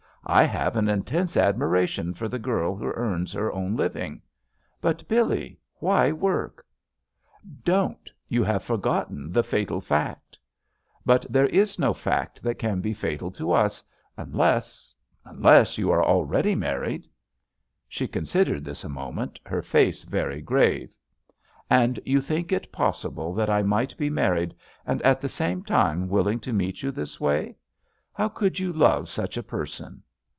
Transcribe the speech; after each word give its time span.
I 0.23 0.43
have 0.43 0.75
an 0.77 0.87
intense 0.87 1.35
admiration 1.35 2.13
for 2.13 2.27
the 2.29 2.37
girl 2.39 2.75
who 2.75 2.93
earns 2.93 3.33
her 3.33 3.51
own 3.51 3.75
living. 3.75 4.21
But, 4.79 5.05
Billee, 5.07 5.59
why 5.79 6.11
work?" 6.11 6.63
"Don't 7.65 8.07
I 8.07 8.11
You 8.29 8.43
have 8.43 8.61
forgotten 8.63 9.31
the 9.31 9.43
fatal 9.43 9.81
fact." 9.81 10.37
"But 11.03 11.25
there 11.27 11.47
is 11.47 11.79
no 11.79 11.91
fact 11.91 12.43
that 12.43 12.59
can 12.59 12.81
be 12.81 12.93
fatal 12.93 13.31
to 13.31 13.51
us, 13.51 13.83
unless— 14.15 14.93
^unless, 15.25 15.79
you 15.79 15.89
are 15.89 16.05
already 16.05 16.53
married!" 16.53 17.09
She 17.89 18.07
considered 18.07 18.63
this 18.63 18.83
a 18.83 18.89
moment, 18.89 19.39
her 19.43 19.63
face 19.63 20.03
very 20.03 20.39
grave. 20.39 20.93
"And 21.67 21.99
you 22.05 22.19
thiiik 22.19 22.51
it 22.51 22.71
possible 22.71 23.33
that 23.33 23.49
I 23.49 23.63
might 23.63 23.97
be 23.97 24.11
married 24.11 24.53
and 24.85 25.01
at 25.01 25.19
the 25.19 25.29
same 25.29 25.63
time 25.63 26.07
willing 26.07 26.39
to 26.41 26.53
meet 26.53 26.83
you 26.83 26.91
this 26.91 27.19
way? 27.19 27.55
How 28.13 28.29
could 28.29 28.59
you 28.59 28.71
love 28.71 29.09
such 29.09 29.35
a 29.35 29.41
person?" 29.43 30.03